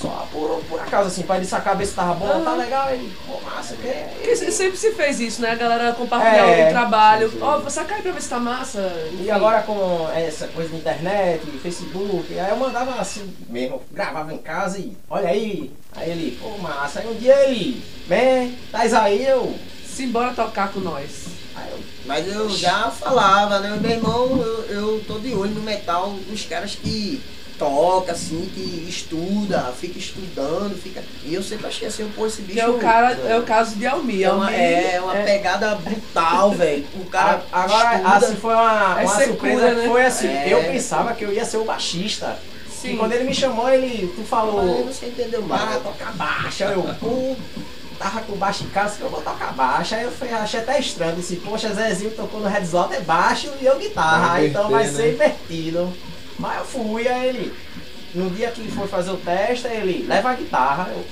Só 0.07 0.29
por, 0.33 0.63
por 0.69 0.81
acaso, 0.81 1.09
assim, 1.09 1.23
pra 1.23 1.37
ele 1.37 1.47
sacar 1.47 1.77
ver 1.77 1.87
se 1.87 1.95
tava 1.95 2.15
bom, 2.15 2.27
tá 2.29 2.51
Aham. 2.51 2.57
legal, 2.57 2.91
ele, 2.93 3.13
pô, 3.27 3.41
massa, 3.41 3.77
que 3.77 4.37
se- 4.37 4.53
sempre 4.53 4.77
se 4.77 4.93
fez 4.93 5.21
isso, 5.21 5.43
né? 5.43 5.51
A 5.51 5.55
galera 5.57 5.93
compartilhar 5.93 6.47
É, 6.47 6.67
o 6.67 6.71
trabalho. 6.71 7.33
Ó, 7.41 7.69
saca 7.69 7.95
aí 7.97 8.03
pra 8.03 8.13
ver 8.13 8.23
se 8.23 8.29
tá 8.29 8.39
massa. 8.39 8.79
E 9.13 9.15
Enfim. 9.23 9.31
agora 9.31 9.63
com 9.63 10.09
essa 10.15 10.47
coisa 10.49 10.71
de 10.71 10.77
internet, 10.77 11.45
Facebook, 11.63 12.39
aí 12.39 12.51
eu 12.51 12.57
mandava 12.57 13.01
assim 13.01 13.35
mesmo, 13.49 13.83
gravava 13.93 14.33
em 14.33 14.39
casa 14.39 14.79
e 14.79 14.97
olha 15.11 15.29
aí, 15.29 15.73
aí 15.95 16.11
ele, 16.11 16.39
pô, 16.41 16.51
massa, 16.59 17.01
aí 17.01 17.09
um 17.09 17.15
dia 17.15 17.35
ele, 17.49 17.83
man, 18.09 18.53
tais 18.73 18.95
aí 18.95 19.25
eu. 19.27 19.55
Simbora 19.87 20.33
tocar 20.35 20.71
com 20.73 20.81
nós. 20.81 21.27
Eu 21.71 21.79
Mas 22.05 22.29
eu 22.31 22.51
já 22.51 22.91
falava, 22.91 23.59
né? 23.61 23.79
Meu 23.81 23.91
irmão, 23.91 24.29
eu, 24.43 24.65
eu 24.67 25.05
tô 25.07 25.19
de 25.19 25.33
olho 25.35 25.53
no 25.53 25.63
metal 25.63 26.11
dos 26.29 26.45
caras 26.45 26.75
que 26.75 27.23
toca, 27.59 28.13
assim, 28.13 28.51
que 28.55 28.87
estuda, 28.89 29.73
fica 29.79 29.99
estudando, 29.99 30.81
fica. 30.81 31.03
E 31.25 31.35
eu 31.35 31.43
sempre 31.43 31.67
achei 31.67 31.89
assim, 31.89 32.11
pô, 32.15 32.27
esse 32.27 32.43
bicho. 32.43 32.61
É 32.61 32.69
o, 32.69 32.75
cara, 32.79 33.13
é 33.27 33.39
o 33.39 33.43
caso 33.43 33.75
de 33.77 33.87
Almir. 33.87 34.27
É 34.27 34.31
uma, 34.33 34.47
Almir 34.47 34.61
é 34.61 35.01
uma 35.01 35.15
pegada 35.15 35.75
brutal, 35.77 36.51
velho. 36.53 36.87
O 36.95 37.05
cara. 37.07 37.43
A- 37.53 37.63
Agora, 37.65 37.95
estuda. 37.97 38.17
assim, 38.17 38.37
foi 38.37 38.55
uma, 38.55 39.01
É 39.01 39.05
uma 39.05 39.15
secura, 39.17 39.27
surpresa 39.27 39.75
né? 39.75 39.83
que 39.83 39.89
foi 39.89 40.05
assim, 40.07 40.29
É. 40.29 40.49
eu 40.53 40.65
pensava 40.65 41.15
que 41.15 41.25
eu 41.25 41.33
ia 41.33 41.45
ser 41.45 41.57
o 41.57 41.65
baixista. 41.65 42.39
Sim. 42.71 42.95
E 42.95 42.97
quando 42.99 43.13
ele 43.13 43.25
me 43.25 43.35
chamou, 43.35 43.69
ele, 43.71 44.07
tu 44.15 44.21
Mas 44.21 44.29
falou, 44.29 44.85
você 44.85 45.07
entendeu 45.07 45.43
mais. 45.43 45.83
tocar 45.83 46.13
baixo, 46.13 46.63
aí 46.63 46.73
eu, 46.75 46.83
pô, 47.01 47.35
tava 47.99 48.21
com 48.21 48.37
baixo 48.37 48.65
em 48.65 48.69
casa, 48.69 48.97
que 48.99 49.03
eu 49.03 49.09
vou 49.09 49.23
tocar 49.23 49.55
baixo. 49.55 49.95
Aí 49.95 50.03
eu 50.05 50.13
fui, 50.13 50.29
achei 50.29 50.61
até 50.61 50.79
estranho, 50.79 51.17
disse, 51.17 51.37
poxa, 51.37 51.73
Zezinho 51.73 52.11
tocou 52.11 52.39
no 52.41 52.49
Red 52.49 52.63
Slot 52.65 52.93
é 52.95 53.01
baixo 53.01 53.51
e 53.61 53.65
eu 53.65 53.79
guitarra, 53.79 54.45
então 54.45 54.69
vai 54.69 54.87
inverter, 54.87 54.95
ser 55.13 55.17
né? 55.19 55.35
invertido. 55.49 55.93
Mas 56.38 56.59
eu 56.59 56.64
fui, 56.64 57.09
aí 57.09 57.28
ele, 57.28 57.55
no 58.14 58.31
dia 58.31 58.50
que 58.50 58.71
foi 58.71 58.87
fazer 58.87 59.11
o 59.11 59.16
teste, 59.16 59.66
ele 59.66 60.07
leva 60.07 60.31
a 60.31 60.35
guitarra, 60.35 60.90
eu 60.90 61.05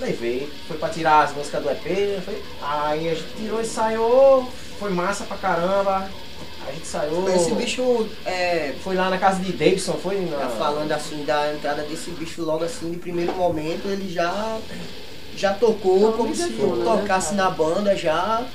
levei, 0.00 0.50
foi 0.66 0.76
pra 0.76 0.88
tirar 0.88 1.24
as 1.24 1.34
músicas 1.34 1.62
do 1.62 1.70
EP, 1.70 2.22
foi, 2.24 2.42
aí 2.62 3.10
a 3.10 3.14
gente 3.14 3.28
tirou, 3.36 3.60
ensaiou, 3.60 4.52
foi 4.78 4.90
massa 4.90 5.24
pra 5.24 5.36
caramba. 5.36 6.08
A 6.66 6.72
gente 6.72 6.86
saiu. 6.86 7.26
Esse 7.34 7.52
bicho, 7.52 8.06
é, 8.26 8.74
Foi 8.84 8.94
lá 8.94 9.08
na 9.08 9.16
casa 9.16 9.42
de 9.42 9.52
Davidson, 9.52 9.94
foi 9.94 10.20
na. 10.20 10.36
tá 10.36 10.48
falando 10.50 10.92
assim 10.92 11.24
da 11.24 11.54
entrada 11.54 11.82
desse 11.82 12.10
bicho 12.10 12.42
logo 12.42 12.62
assim, 12.62 12.90
de 12.90 12.98
primeiro 12.98 13.32
momento, 13.32 13.88
ele 13.88 14.12
já, 14.12 14.58
já 15.34 15.54
tocou 15.54 15.98
Não, 15.98 16.12
como 16.12 16.34
se 16.34 16.50
detona, 16.50 16.76
né, 16.76 16.84
tocasse 16.84 17.34
cara? 17.34 17.42
na 17.42 17.50
banda 17.50 17.96
já. 17.96 18.46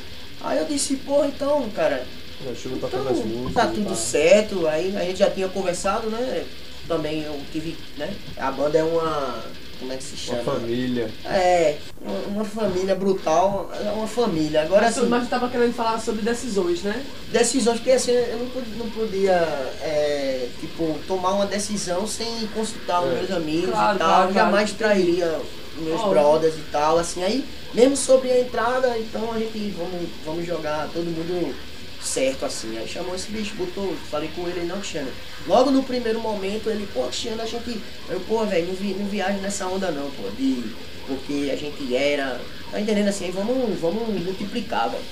Aí 0.42 0.60
eu 0.60 0.66
disse, 0.66 0.98
pô, 0.98 1.26
então, 1.26 1.68
cara, 1.72 2.06
As 2.52 2.66
Então, 2.66 3.26
músicas. 3.26 3.54
tá 3.54 3.68
tudo 3.68 3.86
tal. 3.86 3.96
certo, 3.96 4.68
aí 4.68 4.96
a 4.98 5.02
gente 5.02 5.20
já 5.20 5.30
tinha 5.30 5.48
conversado, 5.48 6.10
né? 6.10 6.46
Também 6.88 7.24
eu 7.24 7.40
tive, 7.52 7.78
né? 7.98 8.14
A 8.38 8.52
banda 8.52 8.78
é 8.78 8.84
uma. 8.84 9.42
Como 9.80 9.92
é 9.92 9.98
que 9.98 10.04
se 10.04 10.30
Uma 10.30 10.38
chama? 10.40 10.52
família. 10.60 11.10
É, 11.26 11.76
uma, 12.02 12.20
uma 12.36 12.46
família 12.46 12.96
brutal, 12.96 13.70
é 13.86 13.90
uma 13.92 14.08
família. 14.08 14.62
Agora 14.62 14.84
Mas, 14.84 14.98
assim, 14.98 15.08
mas 15.08 15.24
tu 15.24 15.30
tava 15.30 15.50
querendo 15.50 15.74
falar 15.74 16.00
sobre 16.00 16.22
decisões, 16.22 16.84
né? 16.84 17.04
decisões, 17.32 17.78
porque 17.78 17.92
assim, 17.92 18.12
eu 18.12 18.38
não 18.38 18.48
podia, 18.50 18.76
não 18.78 18.90
podia 18.92 19.34
é, 19.82 20.48
tipo, 20.60 20.98
tomar 21.08 21.32
uma 21.34 21.46
decisão 21.46 22.06
sem 22.08 22.48
consultar 22.54 23.02
os 23.04 23.12
É. 23.12 23.16
meus 23.16 23.32
amigos 23.32 23.72
Claro, 23.72 23.96
e 23.96 24.00
tal. 24.00 24.08
claro, 24.10 24.34
Jamais 24.34 24.72
claro. 24.72 24.94
trairia 24.94 25.40
os 25.78 25.84
meus 25.84 26.00
Óbvio. 26.02 26.12
brothers 26.22 26.56
e 26.56 26.72
tal, 26.72 26.98
assim, 26.98 27.24
aí, 27.24 27.44
mesmo 27.74 27.98
sobre 27.98 28.32
a 28.32 28.40
entrada, 28.40 28.98
então 29.00 29.34
a 29.34 29.40
gente 29.40 29.74
vamos, 29.78 30.08
vamos 30.26 30.46
jogar 30.46 30.88
todo 30.94 31.04
mundo 31.06 31.54
certo 32.14 32.46
assim. 32.46 32.78
Aí 32.78 32.88
chamou 32.88 33.16
esse 33.16 33.32
bicho, 33.32 33.56
botou, 33.56 33.96
falei 34.10 34.30
com 34.36 34.48
ele, 34.48 34.66
não, 34.66 34.78
Cristiano. 34.78 35.12
Logo 35.48 35.72
no 35.72 35.84
primeiro 35.84 36.20
momento 36.20 36.70
ele, 36.70 36.88
pô, 36.94 37.04
Cristiano, 37.04 37.42
a 37.42 37.46
gente. 37.46 37.82
Eu, 38.10 38.20
pô, 38.22 38.46
velho, 38.46 38.68
não, 38.68 38.76
vi, 38.76 38.94
não 38.94 39.06
viaja 39.08 39.40
nessa 39.40 39.66
onda 39.68 39.92
não, 39.92 40.10
pô, 40.12 40.30
de. 40.38 40.64
Porque 41.08 41.50
a 41.52 41.56
gente 41.56 41.96
era. 41.96 42.40
Tá 42.72 42.80
entendendo 42.80 43.10
assim? 43.10 43.30
Vamos, 43.32 43.80
vamos 43.80 44.08
multiplicar, 44.24 44.90
velho. 44.90 45.04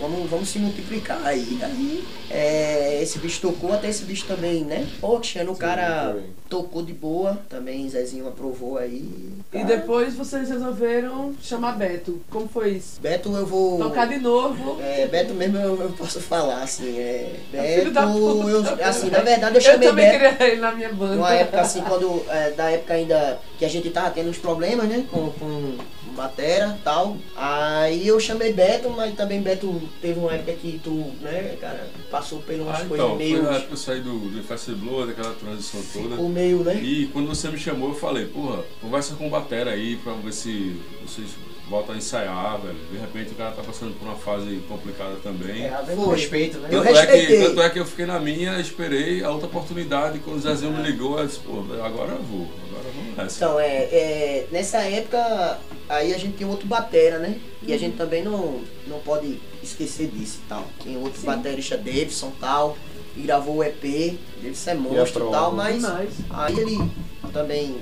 Vamos, 0.00 0.30
vamos 0.30 0.48
se 0.48 0.58
multiplicar 0.58 1.20
aí. 1.24 1.58
Aí 1.62 2.04
é, 2.30 3.00
esse 3.02 3.18
bicho 3.18 3.40
tocou, 3.40 3.72
até 3.72 3.88
esse 3.88 4.04
bicho 4.04 4.26
também, 4.26 4.64
né? 4.64 4.86
Pô, 5.00 5.18
Cristiano, 5.18 5.52
o 5.52 5.56
cara 5.56 6.16
tocou 6.48 6.82
de 6.82 6.92
boa, 6.92 7.38
também 7.48 7.88
Zezinho 7.88 8.28
aprovou 8.28 8.78
aí. 8.78 9.08
E 9.52 9.64
depois 9.64 10.14
vocês 10.14 10.48
resolveram 10.48 11.34
chamar 11.42 11.72
Beto. 11.72 12.20
Como 12.30 12.48
foi 12.48 12.72
isso? 12.72 13.00
Beto 13.00 13.34
eu 13.34 13.46
vou. 13.46 13.78
Tocar 13.78 14.06
de 14.06 14.18
novo. 14.18 14.80
É, 14.80 15.06
Beto 15.06 15.34
mesmo 15.34 15.56
eu, 15.58 15.80
eu 15.82 15.90
posso 15.92 16.20
falar, 16.20 16.62
assim, 16.62 16.98
é. 16.98 17.34
É 17.52 17.62
filho 17.78 17.90
Beto, 17.90 17.90
da 17.92 18.06
puta, 18.06 18.48
eu, 18.48 18.86
assim, 18.86 19.10
na 19.10 19.20
verdade 19.20 19.54
eu 19.56 19.60
Eu 19.60 19.60
chamei 19.60 19.88
também 19.88 20.18
Beto. 20.18 20.36
queria 20.36 20.52
ele 20.52 20.60
na 20.60 20.72
minha 20.72 20.92
banda. 20.92 21.16
Numa 21.16 21.34
época 21.34 21.60
assim, 21.60 21.80
quando. 21.82 22.24
é, 22.28 22.50
da 22.52 22.70
época 22.70 22.94
ainda 22.94 23.38
que 23.58 23.64
a 23.64 23.68
gente 23.68 23.90
tava 23.90 24.10
tendo 24.10 24.30
uns 24.30 24.38
problemas, 24.38 24.86
né? 24.88 25.04
Com, 25.10 25.30
com 25.30 25.76
batera 26.14 26.76
e 26.78 26.82
tal. 26.82 27.16
Aí 27.36 28.06
eu 28.06 28.18
chamei 28.18 28.52
Beto, 28.52 28.90
mas 28.90 29.14
também 29.14 29.40
Beto 29.40 29.80
teve 30.00 30.18
uma 30.20 30.32
época 30.32 30.52
que 30.54 30.80
tu, 30.82 30.90
né, 31.20 31.56
cara, 31.60 31.88
passou 32.10 32.40
por 32.40 32.54
umas 32.54 32.80
Ah, 32.82 32.84
coisas 32.84 33.06
então, 33.06 33.16
meio. 33.16 33.36
foi 33.36 33.44
na 33.44 33.50
época 33.52 33.66
que 33.66 33.72
eu 33.72 33.76
saí 33.76 34.00
do, 34.00 34.18
do 34.30 34.42
Fast 34.42 34.70
Blow, 34.72 35.06
daquela 35.06 35.34
transição 35.34 35.80
toda. 35.92 36.10
Ficou 36.10 36.28
meio, 36.28 36.58
né? 36.64 36.74
E 36.82 37.06
quando 37.08 37.28
você 37.28 37.48
me 37.48 37.58
chamou, 37.58 37.90
eu 37.90 37.94
falei, 37.94 38.26
porra, 38.26 38.64
conversa 38.80 39.14
com 39.16 39.26
o 39.26 39.30
Batera 39.30 39.70
aí 39.72 39.96
pra 39.96 40.12
ver 40.14 40.32
se 40.32 40.76
vocês 41.06 41.28
voltam 41.68 41.94
a 41.94 41.98
ensaiar, 41.98 42.58
velho. 42.60 42.78
De 42.90 42.98
repente 42.98 43.32
o 43.32 43.34
cara 43.34 43.52
tá 43.52 43.62
passando 43.62 43.98
por 43.98 44.06
uma 44.06 44.16
fase 44.16 44.60
complicada 44.68 45.16
também. 45.22 45.64
É, 45.64 45.72
respeito, 46.10 46.58
né? 46.58 46.68
Eu 46.70 46.82
Tanto 46.82 46.96
é, 46.96 47.06
que, 47.06 47.12
respeitei. 47.12 47.46
tanto 47.46 47.62
é 47.62 47.70
que 47.70 47.78
eu 47.78 47.86
fiquei 47.86 48.06
na 48.06 48.18
minha, 48.18 48.58
esperei 48.60 49.22
a 49.22 49.30
outra 49.30 49.46
oportunidade. 49.46 50.18
Quando 50.20 50.38
o 50.38 50.40
Zezinho 50.40 50.72
me 50.72 50.82
ligou, 50.82 51.18
eu 51.18 51.26
disse, 51.26 51.40
pô, 51.40 51.64
agora 51.84 52.12
eu 52.12 52.22
vou, 52.22 52.48
agora 52.70 52.88
vamos 52.94 53.16
nessa. 53.16 53.36
Então, 53.36 53.60
é, 53.60 53.66
é, 53.66 54.46
nessa 54.50 54.78
época, 54.78 55.58
aí 55.88 56.14
a 56.14 56.18
gente 56.18 56.36
tem 56.36 56.46
outro 56.46 56.66
batera, 56.66 57.18
né? 57.18 57.38
E 57.62 57.72
a 57.72 57.78
gente 57.78 57.96
também 57.96 58.22
não, 58.22 58.60
não 58.86 58.98
pode 59.00 59.38
esquecer 59.62 60.08
disso 60.08 60.40
e 60.44 60.48
tal. 60.48 60.66
Tem 60.82 60.96
outro 60.96 61.20
Sim. 61.20 61.26
baterista, 61.26 61.76
Davidson 61.76 62.32
e 62.36 62.40
tal, 62.40 62.78
e 63.16 63.22
gravou 63.22 63.56
o 63.56 63.64
EP, 63.64 64.18
Davidson 64.40 64.70
é 64.70 64.74
monstro 64.74 65.28
e 65.28 65.30
tal, 65.30 65.52
mas 65.52 65.76
Demais. 65.76 66.10
aí 66.30 66.58
ele 66.58 66.90
também 67.32 67.76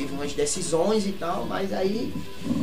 teve 0.00 0.14
umas 0.14 0.32
decisões 0.32 1.06
e 1.06 1.12
tal, 1.12 1.44
mas 1.46 1.72
aí 1.72 2.12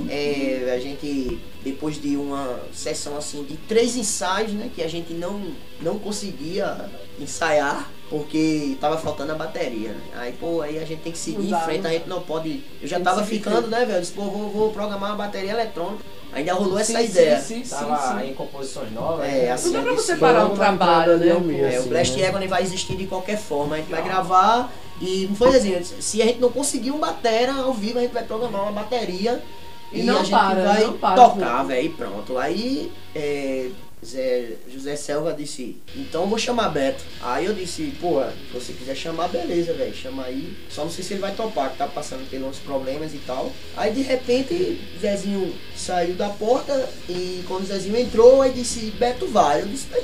é, 0.10 0.74
a 0.76 0.80
gente, 0.80 1.40
depois 1.64 2.02
de 2.02 2.18
uma 2.18 2.60
sessão 2.74 3.16
assim 3.16 3.44
de 3.44 3.56
três 3.56 3.96
ensaios, 3.96 4.54
né? 4.54 4.72
Que 4.74 4.82
a 4.82 4.88
gente 4.88 5.14
não, 5.14 5.52
não 5.82 6.00
conseguia 6.00 6.90
ensaiar. 7.20 7.92
Porque 8.10 8.78
tava 8.80 8.98
faltando 8.98 9.34
a 9.34 9.36
bateria, 9.36 9.90
né? 9.90 10.02
Aí, 10.16 10.32
pô, 10.32 10.62
aí 10.62 10.80
a 10.80 10.86
gente 10.86 11.02
tem 11.02 11.12
que 11.12 11.18
seguir 11.18 11.40
Não 11.40 11.46
em 11.46 11.50
dá, 11.50 11.60
frente, 11.60 11.86
a 11.86 11.90
gente 11.90 12.08
não 12.08 12.22
pode. 12.22 12.64
Eu 12.82 12.88
já 12.88 13.02
tava 13.02 13.22
ficando, 13.26 13.68
né, 13.68 13.80
velho? 13.80 13.98
Eu 13.98 14.00
disse, 14.00 14.14
pô, 14.14 14.22
vou, 14.22 14.50
vou 14.50 14.72
programar 14.72 15.10
uma 15.10 15.18
bateria 15.18 15.52
eletrônica. 15.52 16.06
Ainda 16.32 16.54
rolou 16.54 16.80
essa 16.80 17.00
Sim, 17.00 17.04
ideia. 17.04 17.38
Sim, 17.42 17.66
sim, 17.66 17.70
Tava 17.70 18.22
sim, 18.22 18.30
em 18.30 18.34
composições 18.34 18.94
novas. 18.94 19.28
É, 19.28 19.32
né? 19.32 19.52
assim, 19.52 19.72
Não 19.72 19.84
dá 19.84 19.84
pra 19.84 19.94
você 19.94 20.16
parar 20.16 20.46
o 20.46 20.56
trabalho, 20.56 21.18
né? 21.18 21.28
É, 21.74 21.80
o 21.82 21.84
Blast 21.84 22.18
né? 22.18 22.28
Agony 22.28 22.48
vai 22.48 22.64
existir 22.64 22.96
de 22.96 23.08
qualquer 23.08 23.38
forma. 23.38 23.76
A 23.76 23.80
gente 23.80 23.92
vai 23.92 24.02
gravar 24.02 24.72
e 25.02 25.30
foi 25.36 25.56
assim. 25.56 25.84
Se 25.84 26.22
a 26.22 26.26
gente 26.26 26.40
não 26.40 26.52
conseguir 26.52 26.92
um 26.92 27.00
batera 27.00 27.54
ao 27.54 27.74
vivo, 27.74 28.00
a 28.00 28.02
gente 28.02 28.14
vai 28.14 28.24
programar 28.24 28.64
uma 28.64 28.72
bateria 28.72 29.44
E 29.92 30.02
e, 30.02 30.04
não 30.04 30.16
a 30.16 30.24
gente 30.24 30.32
para, 30.32 30.64
vai 30.64 30.92
para, 30.94 31.16
tocar, 31.16 31.64
velho, 31.64 31.86
e 31.86 31.90
pronto. 31.90 32.38
Aí 32.38 32.92
é, 33.16 33.70
Zé- 34.08 34.54
José 34.74 34.96
Selva 34.96 35.34
disse, 35.34 35.78
então 35.96 36.28
vou 36.28 36.38
chamar 36.38 36.70
Beto. 36.70 37.04
Aí 37.22 37.46
eu 37.46 37.54
disse, 37.54 37.94
pô, 38.00 38.22
se 38.24 38.54
você 38.54 38.74
quiser 38.74 38.96
chamar, 38.96 39.28
beleza, 39.28 39.74
velho, 39.74 39.94
chama 39.94 40.24
aí. 40.24 40.56
Só 40.70 40.84
não 40.84 40.92
sei 40.92 41.04
se 41.04 41.14
ele 41.14 41.22
vai 41.22 41.34
topar, 41.34 41.72
que 41.72 41.78
tá 41.78 41.88
passando 41.88 42.30
pelos 42.30 42.58
problemas 42.60 43.14
e 43.14 43.18
tal. 43.20 43.52
Aí 43.76 43.92
de 43.94 44.02
repente, 44.02 44.80
Zezinho 45.02 45.54
saiu 45.76 46.16
da 46.16 46.30
porta 46.30 46.90
e 47.10 47.44
quando 47.48 47.64
o 47.64 47.68
Zezinho 47.68 47.98
entrou, 47.98 48.42
aí 48.42 48.52
disse, 48.52 48.92
Beto 48.92 49.28
vai. 49.28 49.62
Eu 49.62 49.68
disse, 49.68 49.88
tá 49.88 49.98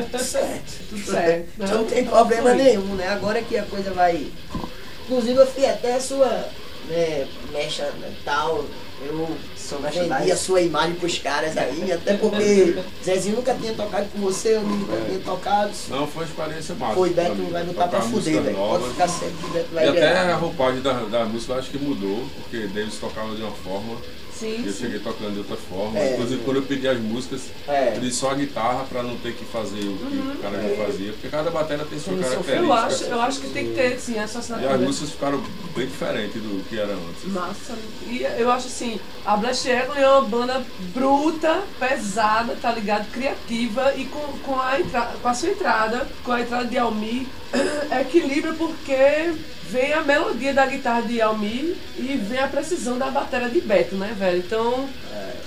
tudo 0.00 0.18
certo. 0.18 0.80
Tudo 0.90 1.04
certo. 1.04 1.48
Então 1.56 1.74
não 1.78 1.84
tem 1.84 2.04
problema 2.04 2.54
nenhum, 2.54 2.94
né? 2.94 3.08
Agora 3.08 3.42
que 3.42 3.56
a 3.56 3.62
coisa 3.64 3.90
vai. 3.92 4.26
Inclusive 5.04 5.38
eu 5.38 5.46
fui 5.46 5.66
até 5.66 5.94
a 5.94 6.00
sua 6.00 6.48
né, 6.88 7.26
mecha 7.52 7.84
né, 8.00 8.12
tal. 8.24 8.64
Eu 9.04 9.28
Sou 9.70 9.78
vendi 9.80 10.32
a 10.32 10.36
sua 10.36 10.60
imagem 10.60 10.94
pros 10.96 11.18
caras 11.18 11.56
aí, 11.56 11.92
até 11.92 12.14
porque 12.16 12.76
Zezinho 13.04 13.36
nunca 13.36 13.54
tinha 13.54 13.72
tocado 13.72 14.06
com 14.12 14.18
você, 14.20 14.56
eu 14.56 14.62
nunca 14.62 14.92
É. 14.94 15.04
tinha 15.06 15.18
tocado. 15.20 15.70
Não, 15.88 16.06
foi 16.06 16.24
experiência 16.24 16.74
massa. 16.74 16.94
Foi, 16.94 17.10
Beto 17.10 17.36
mim. 17.36 17.50
vai 17.50 17.64
botar 17.64 17.88
pra 17.88 18.00
fuder, 18.00 18.42
velho. 18.42 18.56
Pode 18.56 18.88
ficar 18.88 19.08
certo 19.08 19.34
que 19.36 19.50
Beto 19.50 19.68
E 19.70 19.74
vai 19.74 19.88
até 19.88 20.18
a 20.18 20.36
roupagem 20.36 20.80
da, 20.82 20.92
da 21.04 21.24
música 21.24 21.52
eu 21.54 21.58
acho 21.58 21.70
que 21.70 21.78
mudou, 21.78 22.24
porque 22.42 22.66
Davis 22.68 22.98
tocava 22.98 23.34
de 23.34 23.42
uma 23.42 23.52
forma 23.52 23.96
Sim, 24.40 24.64
eu 24.66 24.72
sim. 24.72 24.80
cheguei 24.84 24.98
tocando 25.00 25.32
de 25.34 25.38
outra 25.40 25.56
forma. 25.56 25.98
É. 25.98 26.14
Inclusive 26.14 26.42
quando 26.44 26.56
eu 26.56 26.62
pedi 26.62 26.88
as 26.88 26.98
músicas, 26.98 27.42
É. 27.68 27.90
pedi 27.92 28.10
só 28.10 28.30
a 28.30 28.34
guitarra 28.34 28.84
pra 28.88 29.02
não 29.02 29.16
ter 29.18 29.34
que 29.34 29.44
fazer 29.44 29.80
o 29.80 29.96
que 29.98 30.16
o 30.38 30.38
cara 30.42 30.60
já 30.62 30.84
fazia, 30.86 31.12
porque 31.12 31.28
cada 31.28 31.50
bateria 31.50 31.84
tem 31.84 31.98
sua 31.98 32.14
característica. 32.16 32.56
Eu 32.56 32.72
acho, 32.72 33.04
eu 33.04 33.20
acho 33.20 33.40
que 33.40 33.48
tem 33.50 33.66
que 33.68 33.74
ter, 33.74 33.98
sim, 34.00 34.18
essa 34.18 34.38
E 34.38 34.40
as 34.40 34.50
assinatura. 34.50 34.78
músicas 34.78 35.10
ficaram 35.10 35.42
bem 35.76 35.86
diferentes 35.86 36.42
do 36.42 36.64
que 36.68 36.78
era 36.78 36.92
antes. 36.92 37.24
Massa. 37.32 37.74
E 38.06 38.22
eu 38.38 38.50
acho 38.50 38.66
assim, 38.66 38.98
a 39.26 39.36
Blast 39.36 39.68
Egon 39.68 39.94
é 39.94 40.08
uma 40.10 40.22
banda 40.22 40.64
bruta, 40.94 41.62
pesada, 41.78 42.56
tá 42.60 42.72
ligado? 42.72 43.10
Criativa 43.12 43.94
e 43.96 44.04
com, 44.06 44.20
com, 44.44 44.58
a, 44.60 44.80
entra- 44.80 45.12
com 45.20 45.28
a 45.28 45.34
sua 45.34 45.50
entrada, 45.50 46.08
com 46.24 46.32
a 46.32 46.40
entrada 46.40 46.64
de 46.64 46.78
Almir, 46.78 47.26
equilibra 48.00 48.52
porque 48.54 49.32
vem 49.68 49.92
a 49.92 50.02
melodia 50.02 50.52
da 50.52 50.66
guitarra 50.66 51.02
de 51.02 51.20
Almir 51.20 51.76
e 51.96 52.16
vem 52.16 52.38
a 52.38 52.48
precisão 52.48 52.98
da 52.98 53.10
bateria 53.10 53.48
de 53.48 53.60
Beto, 53.60 53.94
né, 53.94 54.14
velho? 54.18 54.38
Então, 54.38 54.88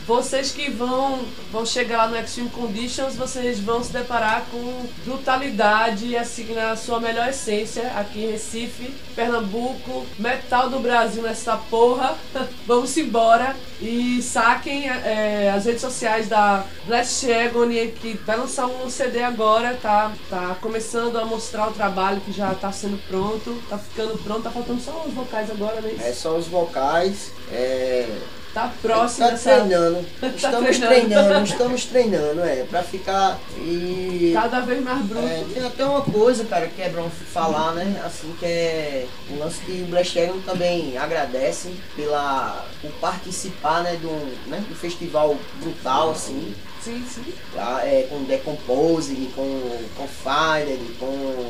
vocês 0.06 0.52
que 0.52 0.70
vão, 0.70 1.26
vão 1.52 1.66
chegar 1.66 1.98
lá 1.98 2.08
no 2.08 2.18
Extreme 2.18 2.50
Conditions, 2.50 3.16
vocês 3.16 3.60
vão 3.60 3.84
se 3.84 3.94
deparar 3.94 4.46
com 4.52 4.86
brutalidade, 5.06 6.16
assim, 6.18 6.54
na 6.54 6.76
sua 6.76 7.00
melhor 7.00 7.30
essência, 7.30 7.92
aqui 7.96 8.24
em 8.24 8.32
Recife, 8.32 8.94
Pernambuco, 9.16 10.06
metal 10.20 10.70
do 10.70 10.80
Brasil 10.80 11.24
nessa 11.24 11.56
porra. 11.56 12.18
Vamos 12.68 12.96
embora 12.98 13.56
e 13.82 14.22
saquem 14.22 14.90
é, 14.90 15.52
as 15.56 15.66
redes 15.66 15.82
sociais 15.82 16.28
da 16.28 16.66
Blast 16.86 17.32
Agony, 17.32 17.88
que 17.92 18.14
vai 18.26 18.38
lançar 18.38 18.68
um 18.68 18.90
CD 18.90 19.22
agora, 19.24 19.78
tá, 19.82 20.12
tá 20.30 20.58
começando 20.62 21.18
a 21.18 21.26
mostrar 21.26 21.70
o 21.70 21.74
trabalho 21.74 22.22
que 22.22 22.32
já 22.32 22.54
tá 22.56 22.72
sendo 22.72 22.98
pronto, 23.08 23.62
tá 23.70 23.78
ficando 23.78 24.18
pronto, 24.22 24.44
tá 24.44 24.52
faltando 24.52 24.82
só 24.82 25.04
os 25.08 25.14
vocais 25.14 25.50
agora, 25.50 25.80
né? 25.82 25.96
É 26.00 26.12
só 26.12 26.36
os 26.36 26.48
vocais. 26.48 27.32
É, 27.52 28.08
Tá 28.54 28.72
próximo 28.82 29.26
tá 29.26 29.32
dessa. 29.32 29.56
treinando. 29.56 30.06
Estamos 30.36 30.78
treinando. 30.78 30.80
treinando, 30.80 31.44
estamos 31.46 31.86
treinando, 31.86 32.42
é, 32.44 32.64
pra 32.70 32.84
ficar. 32.84 33.40
E 33.58 34.32
Cada 34.34 34.60
vez 34.60 34.84
mais 34.84 35.04
bruto. 35.06 35.26
É, 35.26 35.44
tem 35.54 35.66
até 35.66 35.84
uma 35.84 36.02
coisa, 36.02 36.46
cara, 36.46 36.68
que 36.68 36.82
é 36.82 36.90
bom 36.90 37.10
falar, 37.10 37.74
né? 37.74 38.02
Assim, 38.06 38.32
que 38.40 38.46
é 38.46 39.08
o 39.32 39.40
lance 39.40 39.60
que 39.62 39.82
o 39.82 39.86
Blast 39.88 40.20
Agony 40.20 40.42
também 40.44 40.98
agradece 40.98 41.74
pela, 41.96 42.64
por 42.82 42.92
participar, 42.94 43.82
né, 43.84 43.98
do, 44.02 44.10
né, 44.50 44.64
do 44.70 44.76
festival 44.76 45.36
brutal, 45.60 46.12
assim, 46.12 46.54
Sim, 46.82 47.04
sim. 47.10 47.24
tá? 47.56 47.82
é, 47.84 48.08
com 48.10 48.24
Decompose, 48.24 49.32
com, 49.36 49.80
com 49.96 50.08
Fire, 50.08 50.78
com 51.00 51.50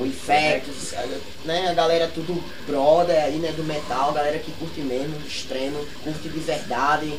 o 0.00 0.06
Infectus, 0.06 0.94
né? 1.44 1.68
A 1.68 1.74
galera 1.74 2.10
tudo 2.12 2.42
brother 2.66 3.22
aí, 3.22 3.36
né? 3.36 3.52
Do 3.52 3.64
metal, 3.64 4.12
galera 4.12 4.38
que 4.38 4.50
curte 4.52 4.80
mesmo, 4.80 5.14
extremo, 5.26 5.78
curte 6.02 6.28
de 6.28 6.40
verdade. 6.40 7.18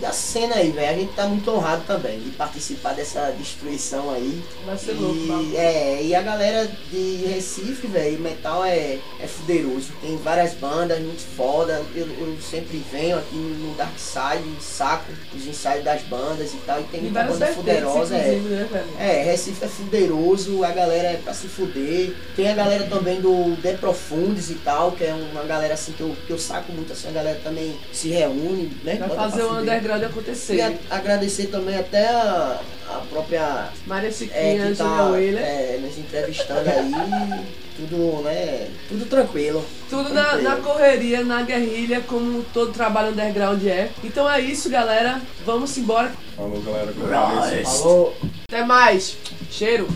Da 0.00 0.12
cena 0.12 0.54
aí, 0.54 0.70
velho. 0.70 0.88
A 0.88 0.98
gente 0.98 1.12
tá 1.12 1.26
muito 1.26 1.50
honrado 1.50 1.82
também 1.86 2.18
de 2.20 2.30
participar 2.30 2.94
dessa 2.94 3.34
destruição 3.36 4.10
aí. 4.10 4.42
Vai 4.64 4.78
ser 4.78 4.92
e, 4.92 4.94
louco, 4.94 5.56
É, 5.56 6.02
e 6.02 6.14
a 6.14 6.22
galera 6.22 6.70
de 6.90 7.24
Recife, 7.26 7.86
velho, 7.86 8.18
metal 8.18 8.64
é, 8.64 8.98
é 9.20 9.26
fuderoso. 9.26 9.92
Tem 10.00 10.16
várias 10.16 10.54
bandas 10.54 10.98
muito 11.00 11.22
foda. 11.36 11.82
Eu, 11.94 12.06
eu 12.06 12.38
sempre 12.40 12.82
venho 12.90 13.18
aqui 13.18 13.36
no 13.36 13.74
Dark 13.74 13.98
Side, 13.98 14.48
saco 14.60 15.12
os 15.34 15.46
ensaios 15.46 15.84
das 15.84 16.00
bandas 16.02 16.54
e 16.54 16.56
tal. 16.58 16.80
E 16.80 16.84
tem 16.84 17.02
muita 17.02 17.24
banda 17.24 17.46
fuderosa, 17.48 18.16
é. 18.16 18.36
né? 18.36 18.84
É, 18.98 19.22
Recife 19.24 19.62
é 19.62 19.68
fuderoso, 19.68 20.64
a 20.64 20.70
galera 20.70 21.08
é 21.08 21.16
pra 21.22 21.34
se 21.34 21.46
fuder. 21.46 22.14
Tem 22.36 22.48
a 22.48 22.54
galera 22.54 22.84
também 22.84 23.20
do 23.20 23.56
The 23.60 23.74
Profundes 23.74 24.50
e 24.50 24.54
tal, 24.54 24.92
que 24.92 25.04
é 25.04 25.12
uma 25.12 25.42
galera 25.44 25.74
assim 25.74 25.92
que 25.92 26.00
eu, 26.00 26.16
que 26.26 26.32
eu 26.32 26.38
saco 26.38 26.72
muito, 26.72 26.92
assim, 26.92 27.08
a 27.08 27.12
galera 27.12 27.40
também 27.42 27.76
se 27.92 28.08
reúne, 28.08 28.72
né? 28.84 28.94
Bota 28.96 29.14
fazer 29.14 29.42
pra 29.42 29.46
o 29.52 29.58
underground 29.60 30.02
E 30.02 30.04
acontecer. 30.06 30.60
a- 30.62 30.96
agradecer 30.96 31.46
também 31.48 31.76
até 31.76 32.06
a, 32.08 32.60
a 32.88 32.94
própria 33.10 33.68
Maria 33.86 34.08
é, 34.08 34.12
Chiquinha, 34.12 34.54
que 34.68 34.74
Julia 34.74 34.76
tá 34.76 35.06
Wheeler. 35.10 35.42
é, 35.42 35.78
nos 35.82 35.98
entrevistando 35.98 36.70
aí. 36.70 37.44
Tudo, 37.76 38.22
né? 38.22 38.68
Tudo 38.88 39.06
tranquilo. 39.06 39.64
Tudo 39.88 40.10
na, 40.12 40.22
Tranquilo. 40.24 40.48
na 40.50 40.56
correria, 40.56 41.24
na 41.24 41.42
guerrilha, 41.42 42.00
como 42.02 42.42
todo 42.52 42.72
trabalho 42.72 43.10
underground 43.12 43.64
é. 43.66 43.90
Então 44.04 44.30
é 44.30 44.40
isso, 44.40 44.68
galera. 44.68 45.20
Vamos 45.46 45.76
embora. 45.78 46.12
Falou, 46.36 46.60
galera. 46.60 46.92
que. 46.92 47.64
Falou. 47.64 48.14
Até 48.48 48.64
mais. 48.64 49.16
Cheiro. 49.50 49.88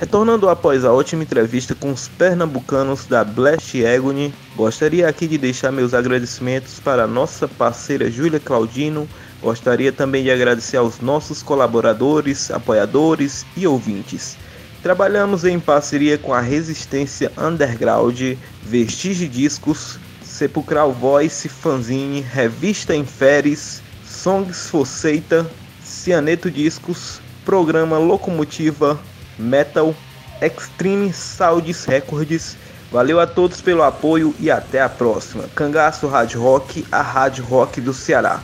Retornando 0.00 0.48
após 0.48 0.84
a 0.84 0.92
ótima 0.92 1.22
entrevista 1.22 1.72
com 1.72 1.92
os 1.92 2.08
pernambucanos 2.08 3.06
da 3.06 3.22
Blast 3.22 3.86
Agony, 3.86 4.34
gostaria 4.56 5.08
aqui 5.08 5.28
de 5.28 5.38
deixar 5.38 5.70
meus 5.70 5.94
agradecimentos 5.94 6.80
para 6.80 7.04
a 7.04 7.06
nossa 7.06 7.46
parceira 7.46 8.10
Júlia 8.10 8.40
Claudino. 8.40 9.08
Gostaria 9.40 9.92
também 9.92 10.24
de 10.24 10.32
agradecer 10.32 10.78
aos 10.78 10.98
nossos 10.98 11.44
colaboradores, 11.44 12.50
apoiadores 12.50 13.46
e 13.56 13.68
ouvintes. 13.68 14.36
Trabalhamos 14.82 15.44
em 15.44 15.60
parceria 15.60 16.18
com 16.18 16.34
a 16.34 16.40
Resistência 16.40 17.30
Underground, 17.38 18.20
Vestige 18.64 19.28
Discos, 19.28 20.00
Sepulcral 20.20 20.92
Voice 20.92 21.48
Fanzine, 21.48 22.20
Revista 22.20 22.96
Inferes, 22.96 23.80
Songs 24.04 24.68
Forceita, 24.68 25.48
Cianeto 25.84 26.50
Discos, 26.50 27.20
Programa 27.44 27.96
Locomotiva, 27.96 28.98
Metal, 29.38 29.94
Extreme 30.40 31.12
Sounds 31.12 31.84
Records. 31.84 32.56
Valeu 32.90 33.18
a 33.18 33.26
todos 33.26 33.60
pelo 33.60 33.82
apoio 33.82 34.34
e 34.38 34.50
até 34.50 34.80
a 34.80 34.88
próxima. 34.88 35.44
Cangaço 35.54 36.06
Rádio 36.06 36.40
Rock, 36.40 36.86
a 36.92 37.02
Rádio 37.02 37.44
Rock 37.44 37.80
do 37.80 37.92
Ceará. 37.92 38.40